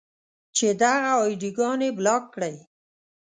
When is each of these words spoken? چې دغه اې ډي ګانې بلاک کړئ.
چې 0.55 0.67
دغه 0.81 1.11
اې 1.21 1.33
ډي 1.41 1.49
ګانې 1.57 1.89
بلاک 1.97 2.23
کړئ. 2.33 2.55